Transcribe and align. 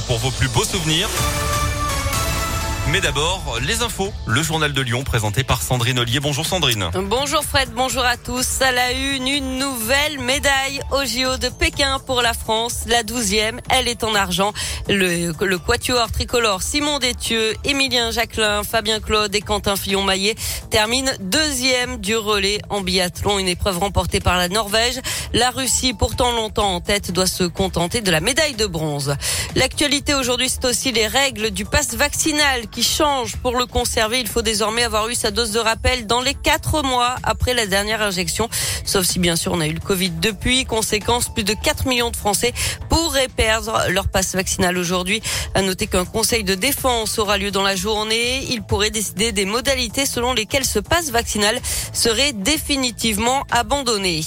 pour 0.00 0.18
vos 0.18 0.30
plus 0.30 0.48
beaux 0.48 0.64
souvenirs. 0.64 1.08
Mais 2.92 3.00
d'abord, 3.00 3.58
les 3.62 3.82
infos, 3.82 4.12
le 4.26 4.42
journal 4.42 4.74
de 4.74 4.80
Lyon 4.82 5.04
présenté 5.04 5.42
par 5.42 5.62
Sandrine 5.62 5.98
Ollier. 5.98 6.20
Bonjour 6.20 6.44
Sandrine. 6.44 6.90
Bonjour 7.08 7.42
Fred, 7.42 7.70
bonjour 7.74 8.04
à 8.04 8.18
tous. 8.18 8.60
À 8.60 8.72
la 8.72 8.92
une, 8.92 9.26
une 9.26 9.58
nouvelle 9.58 10.18
médaille 10.18 10.80
au 10.92 11.02
JO 11.04 11.38
de 11.38 11.48
Pékin 11.48 11.98
pour 12.06 12.20
la 12.20 12.34
France. 12.34 12.82
La 12.86 13.02
douzième, 13.02 13.58
elle 13.70 13.88
est 13.88 14.04
en 14.04 14.14
argent. 14.14 14.52
Le, 14.88 15.32
le 15.44 15.58
quatuor 15.58 16.12
tricolore 16.12 16.62
Simon 16.62 16.98
Détieux, 16.98 17.54
Émilien 17.64 18.10
Jacquelin, 18.10 18.62
Fabien 18.64 19.00
Claude 19.00 19.34
et 19.34 19.40
Quentin 19.40 19.76
Fillon-Maillet 19.76 20.34
terminent 20.70 21.10
deuxième 21.20 21.96
du 21.96 22.16
relais 22.16 22.60
en 22.68 22.82
biathlon. 22.82 23.38
Une 23.38 23.48
épreuve 23.48 23.78
remportée 23.78 24.20
par 24.20 24.36
la 24.36 24.48
Norvège. 24.48 25.00
La 25.32 25.50
Russie, 25.50 25.94
pourtant 25.94 26.32
longtemps 26.32 26.74
en 26.74 26.80
tête, 26.80 27.12
doit 27.12 27.26
se 27.26 27.44
contenter 27.44 28.02
de 28.02 28.10
la 28.10 28.20
médaille 28.20 28.54
de 28.54 28.66
bronze. 28.66 29.16
L'actualité 29.56 30.14
aujourd'hui, 30.14 30.50
c'est 30.50 30.66
aussi 30.66 30.92
les 30.92 31.06
règles 31.06 31.50
du 31.50 31.64
pass 31.64 31.94
vaccinal 31.94 32.68
qui 32.74 32.82
change. 32.82 33.36
Pour 33.36 33.56
le 33.56 33.66
conserver, 33.66 34.18
il 34.18 34.26
faut 34.26 34.42
désormais 34.42 34.82
avoir 34.82 35.08
eu 35.08 35.14
sa 35.14 35.30
dose 35.30 35.52
de 35.52 35.60
rappel 35.60 36.06
dans 36.06 36.20
les 36.20 36.34
quatre 36.34 36.82
mois 36.82 37.14
après 37.22 37.54
la 37.54 37.66
dernière 37.66 38.02
injection. 38.02 38.48
Sauf 38.84 39.06
si 39.06 39.20
bien 39.20 39.36
sûr 39.36 39.52
on 39.52 39.60
a 39.60 39.66
eu 39.68 39.72
le 39.72 39.80
Covid 39.80 40.10
depuis. 40.10 40.64
Conséquence, 40.64 41.32
plus 41.32 41.44
de 41.44 41.54
4 41.54 41.86
millions 41.86 42.10
de 42.10 42.16
Français 42.16 42.52
pourraient 42.94 43.26
perdre 43.26 43.86
leur 43.88 44.06
passe 44.06 44.36
vaccinal 44.36 44.78
aujourd'hui. 44.78 45.20
À 45.54 45.62
noter 45.62 45.88
qu'un 45.88 46.04
conseil 46.04 46.44
de 46.44 46.54
défense 46.54 47.18
aura 47.18 47.38
lieu 47.38 47.50
dans 47.50 47.64
la 47.64 47.74
journée. 47.74 48.46
Il 48.50 48.62
pourrait 48.62 48.90
décider 48.90 49.32
des 49.32 49.46
modalités 49.46 50.06
selon 50.06 50.32
lesquelles 50.32 50.64
ce 50.64 50.78
passe 50.78 51.10
vaccinal 51.10 51.58
serait 51.92 52.32
définitivement 52.32 53.42
abandonné. 53.50 54.20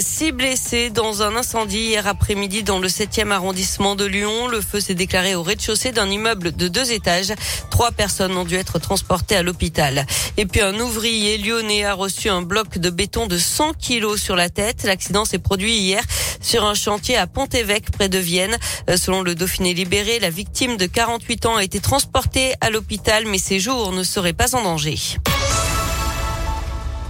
Six 0.00 0.32
blessés 0.32 0.90
dans 0.90 1.22
un 1.22 1.36
incendie 1.36 1.78
hier 1.78 2.08
après-midi 2.08 2.64
dans 2.64 2.80
le 2.80 2.88
7e 2.88 3.30
arrondissement 3.30 3.94
de 3.94 4.04
Lyon. 4.04 4.48
Le 4.48 4.60
feu 4.60 4.80
s'est 4.80 4.94
déclaré 4.94 5.36
au 5.36 5.42
rez-de-chaussée 5.44 5.92
d'un 5.92 6.10
immeuble 6.10 6.54
de 6.54 6.66
deux 6.66 6.90
étages. 6.90 7.32
Trois 7.70 7.92
personnes 7.92 8.36
ont 8.36 8.44
dû 8.44 8.56
être 8.56 8.80
transportées 8.80 9.36
à 9.36 9.44
l'hôpital. 9.44 10.04
Et 10.36 10.44
puis 10.44 10.60
un 10.60 10.78
ouvrier 10.80 11.38
lyonnais 11.38 11.84
a 11.84 11.94
reçu 11.94 12.28
un 12.28 12.42
bloc 12.42 12.78
de 12.78 12.90
béton 12.90 13.28
de 13.28 13.38
100 13.38 13.74
kilos 13.74 14.20
sur 14.20 14.34
la 14.34 14.50
tête. 14.50 14.82
L'accident 14.82 15.24
s'est 15.24 15.38
produit 15.38 15.76
hier 15.76 16.02
sur 16.40 16.64
un 16.64 16.74
chantier 16.74 17.16
à 17.16 17.26
Pont-Évêque 17.26 17.90
près 17.90 18.08
de 18.08 18.18
Vienne. 18.18 18.56
Euh, 18.88 18.96
selon 18.96 19.22
le 19.22 19.34
Dauphiné 19.34 19.74
libéré, 19.74 20.18
la 20.18 20.30
victime 20.30 20.76
de 20.76 20.86
48 20.86 21.46
ans 21.46 21.56
a 21.56 21.64
été 21.64 21.80
transportée 21.80 22.54
à 22.60 22.70
l'hôpital 22.70 23.24
mais 23.26 23.38
ses 23.38 23.60
jours 23.60 23.92
ne 23.92 24.02
seraient 24.02 24.32
pas 24.32 24.54
en 24.54 24.62
danger. 24.62 24.96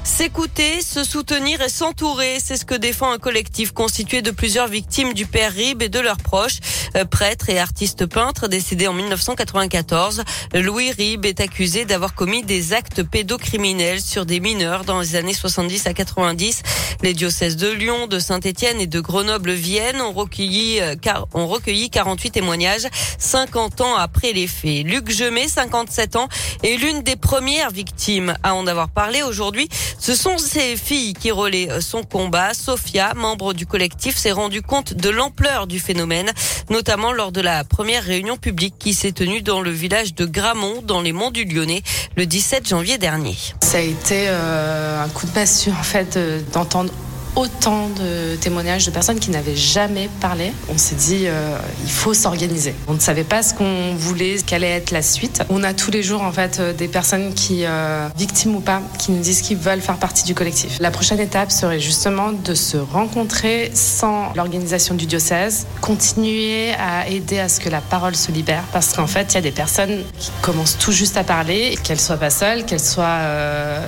S'écouter, 0.04 0.80
se 0.80 1.04
soutenir 1.04 1.60
et 1.60 1.68
s'entourer, 1.68 2.38
c'est 2.42 2.56
ce 2.56 2.64
que 2.64 2.74
défend 2.74 3.12
un 3.12 3.18
collectif 3.18 3.72
constitué 3.72 4.22
de 4.22 4.30
plusieurs 4.30 4.66
victimes 4.66 5.12
du 5.12 5.26
père 5.26 5.52
Rib 5.52 5.82
et 5.82 5.88
de 5.88 6.00
leurs 6.00 6.16
proches. 6.16 6.58
Euh, 6.96 7.04
prêtre 7.04 7.50
et 7.50 7.58
artiste 7.58 8.06
peintre 8.06 8.48
décédé 8.48 8.88
en 8.88 8.94
1994, 8.94 10.24
Louis 10.54 10.90
Rib 10.92 11.26
est 11.26 11.40
accusé 11.40 11.84
d'avoir 11.84 12.14
commis 12.14 12.42
des 12.42 12.72
actes 12.72 13.02
pédocriminels 13.02 14.00
sur 14.00 14.24
des 14.24 14.40
mineurs 14.40 14.84
dans 14.84 15.00
les 15.00 15.14
années 15.14 15.34
70 15.34 15.86
à 15.86 15.94
90. 15.94 16.62
Les 17.02 17.14
diocèses 17.14 17.56
de 17.56 17.68
Lyon, 17.68 18.06
de 18.06 18.18
Saint-Étienne 18.18 18.80
et 18.80 18.86
de 18.86 19.00
Grenoble-Vienne 19.00 20.00
ont 20.00 20.12
recueilli, 20.12 20.80
euh, 20.80 20.96
ont 21.34 21.46
recueilli 21.46 21.90
48 21.90 22.30
témoignages 22.32 22.88
50 23.18 23.82
ans 23.82 23.94
après 23.94 24.32
les 24.32 24.46
faits. 24.46 24.84
Luc 24.84 25.10
Gemet, 25.10 25.48
57 25.48 26.16
ans, 26.16 26.28
est 26.62 26.76
l'une 26.76 27.02
des 27.02 27.16
premières 27.16 27.70
victimes 27.70 28.34
à 28.42 28.54
en 28.54 28.66
avoir 28.66 28.88
parlé 28.88 29.22
aujourd'hui. 29.22 29.68
Ce 29.98 30.14
sont 30.14 30.38
ces 30.38 30.76
filles 30.76 31.12
qui 31.12 31.30
relaient 31.30 31.70
euh, 31.70 31.80
son 31.80 32.02
combat. 32.02 32.54
Sophia, 32.54 33.14
membre 33.14 33.52
du 33.52 33.66
collectif, 33.66 34.16
s'est 34.16 34.32
rendu 34.32 34.62
compte 34.62 34.94
de 34.94 35.10
l'ampleur 35.10 35.66
du 35.66 35.80
phénomène, 35.80 36.30
notamment 36.70 37.12
lors 37.12 37.32
de 37.32 37.40
la 37.40 37.64
première 37.64 38.04
réunion 38.04 38.36
publique 38.36 38.74
qui 38.78 38.94
s'est 38.94 39.12
tenue 39.12 39.42
dans 39.42 39.60
le 39.60 39.70
village 39.70 40.14
de 40.14 40.24
Gramont, 40.24 40.82
dans 40.82 41.02
les 41.02 41.12
monts 41.12 41.30
du 41.30 41.44
Lyonnais, 41.44 41.82
le 42.16 42.26
17 42.26 42.68
janvier 42.68 42.98
dernier. 42.98 43.36
Ça 43.62 43.78
a 43.78 43.80
été 43.80 44.26
euh, 44.28 45.02
un 45.02 45.08
coup 45.08 45.26
de 45.26 45.32
massue 45.34 45.70
en 45.70 45.82
fait 45.82 46.18
d'entendre 46.52 46.92
autant 47.36 47.88
de 47.88 48.36
témoignages 48.36 48.86
de 48.86 48.90
personnes 48.90 49.18
qui 49.18 49.30
n'avaient 49.30 49.56
jamais 49.56 50.08
parlé. 50.20 50.52
On 50.68 50.78
s'est 50.78 50.94
dit, 50.94 51.26
euh, 51.26 51.56
il 51.84 51.90
faut 51.90 52.14
s'organiser. 52.14 52.74
On 52.86 52.94
ne 52.94 53.00
savait 53.00 53.24
pas 53.24 53.42
ce 53.42 53.54
qu'on 53.54 53.94
voulait, 53.94 54.36
quelle 54.44 54.64
allait 54.64 54.76
être 54.76 54.90
la 54.90 55.02
suite. 55.02 55.42
On 55.50 55.62
a 55.62 55.74
tous 55.74 55.90
les 55.90 56.02
jours 56.02 56.22
en 56.22 56.32
fait 56.32 56.58
euh, 56.58 56.72
des 56.72 56.88
personnes 56.88 57.34
qui, 57.34 57.64
euh, 57.64 58.08
victimes 58.16 58.56
ou 58.56 58.60
pas, 58.60 58.80
qui 58.98 59.12
nous 59.12 59.20
disent 59.20 59.42
qu'ils 59.42 59.58
veulent 59.58 59.80
faire 59.80 59.96
partie 59.96 60.24
du 60.24 60.34
collectif. 60.34 60.78
La 60.80 60.90
prochaine 60.90 61.20
étape 61.20 61.50
serait 61.50 61.80
justement 61.80 62.32
de 62.32 62.54
se 62.54 62.76
rencontrer 62.76 63.70
sans 63.74 64.32
l'organisation 64.34 64.94
du 64.94 65.06
diocèse, 65.06 65.66
continuer 65.80 66.72
à 66.72 67.08
aider 67.08 67.38
à 67.38 67.48
ce 67.48 67.60
que 67.60 67.68
la 67.68 67.80
parole 67.80 68.16
se 68.16 68.32
libère, 68.32 68.64
parce 68.72 68.92
qu'en 68.94 69.06
fait, 69.06 69.32
il 69.32 69.34
y 69.34 69.38
a 69.38 69.42
des 69.42 69.52
personnes 69.52 70.02
qui 70.18 70.30
commencent 70.42 70.78
tout 70.78 70.92
juste 70.92 71.16
à 71.16 71.24
parler, 71.24 71.78
qu'elles 71.82 72.00
soient 72.00 72.16
pas 72.16 72.30
seules, 72.30 72.64
qu'elles 72.64 72.80
soient 72.80 73.20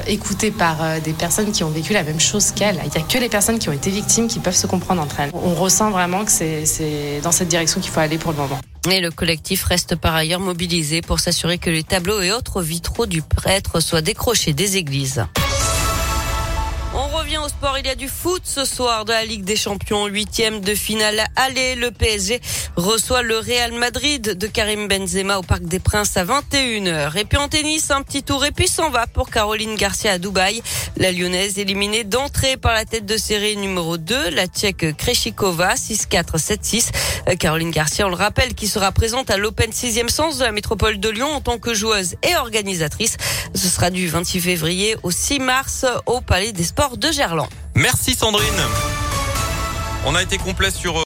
écoutées 0.06 0.50
par 0.50 1.00
des 1.02 1.12
personnes 1.12 1.52
qui 1.52 1.64
ont 1.64 1.70
vécu 1.70 1.92
la 1.92 2.02
même 2.02 2.20
chose 2.20 2.52
qu'elles. 2.52 2.80
Il 2.84 2.90
n'y 2.90 3.04
a 3.04 3.08
que 3.08 3.18
les 3.18 3.28
personnes 3.30 3.58
qui 3.58 3.68
ont 3.68 3.72
été 3.72 3.90
victimes 3.90 4.28
qui 4.28 4.38
peuvent 4.38 4.56
se 4.56 4.66
comprendre 4.66 5.00
entre 5.02 5.20
elles. 5.20 5.30
On 5.32 5.54
ressent 5.54 5.90
vraiment 5.90 6.24
que 6.24 6.30
c'est 6.30 7.20
dans 7.22 7.32
cette 7.32 7.48
direction 7.48 7.80
qu'il 7.80 7.90
faut 7.90 8.00
aller 8.00 8.18
pour 8.18 8.32
le 8.32 8.38
moment. 8.38 8.60
Et 8.90 9.00
le 9.00 9.10
collectif 9.10 9.64
reste 9.64 9.94
par 9.94 10.14
ailleurs 10.14 10.40
mobilisé 10.40 11.02
pour 11.02 11.20
s'assurer 11.20 11.58
que 11.58 11.70
les 11.70 11.82
tableaux 11.82 12.20
et 12.20 12.32
autres 12.32 12.62
vitraux 12.62 13.06
du 13.06 13.22
prêtre 13.22 13.80
soient 13.80 14.02
décrochés 14.02 14.52
des 14.52 14.76
églises. 14.78 15.24
On 16.92 17.06
revient 17.06 17.38
au 17.38 17.48
sport. 17.48 17.78
Il 17.78 17.86
y 17.86 17.90
a 17.90 17.94
du 17.94 18.08
foot 18.08 18.42
ce 18.44 18.64
soir 18.64 19.04
de 19.04 19.12
la 19.12 19.24
Ligue 19.24 19.44
des 19.44 19.54
Champions. 19.54 20.06
Huitième 20.06 20.60
de 20.60 20.74
finale. 20.74 21.24
Allez, 21.36 21.76
le 21.76 21.92
PSG 21.92 22.40
reçoit 22.74 23.22
le 23.22 23.38
Real 23.38 23.72
Madrid 23.72 24.36
de 24.36 24.46
Karim 24.48 24.88
Benzema 24.88 25.38
au 25.38 25.42
Parc 25.42 25.62
des 25.62 25.78
Princes 25.78 26.16
à 26.16 26.24
21h. 26.24 27.16
Et 27.16 27.24
puis 27.24 27.38
en 27.38 27.46
tennis, 27.46 27.92
un 27.92 28.02
petit 28.02 28.24
tour 28.24 28.44
et 28.44 28.50
puis 28.50 28.66
s'en 28.66 28.90
va 28.90 29.06
pour 29.06 29.30
Caroline 29.30 29.76
Garcia 29.76 30.12
à 30.12 30.18
Dubaï. 30.18 30.62
La 30.96 31.12
Lyonnaise 31.12 31.60
éliminée 31.60 32.02
d'entrée 32.02 32.56
par 32.56 32.72
la 32.72 32.84
tête 32.84 33.06
de 33.06 33.16
série 33.16 33.56
numéro 33.56 33.96
2, 33.96 34.30
la 34.30 34.48
Tchèque 34.48 34.96
Kreshikova, 34.96 35.74
6-4, 35.74 36.38
7-6. 36.38 37.36
Caroline 37.36 37.70
Garcia, 37.70 38.06
on 38.06 38.10
le 38.10 38.16
rappelle, 38.16 38.54
qui 38.54 38.66
sera 38.66 38.90
présente 38.90 39.30
à 39.30 39.36
l'Open 39.36 39.70
6e 39.70 40.08
sens 40.08 40.38
de 40.38 40.44
la 40.44 40.50
métropole 40.50 40.98
de 40.98 41.08
Lyon 41.08 41.28
en 41.28 41.40
tant 41.40 41.58
que 41.58 41.72
joueuse 41.72 42.16
et 42.28 42.34
organisatrice. 42.34 43.16
Ce 43.54 43.68
sera 43.68 43.90
du 43.90 44.08
26 44.08 44.40
février 44.40 44.96
au 45.04 45.12
6 45.12 45.38
mars 45.38 45.86
au 46.06 46.20
Palais 46.20 46.50
des 46.50 46.64
Sports 46.64 46.79
de 46.88 47.12
Gerland. 47.12 47.48
Merci 47.74 48.14
Sandrine. 48.14 48.46
On 50.06 50.14
a 50.14 50.22
été 50.22 50.38
complet 50.38 50.70
sur 50.70 50.96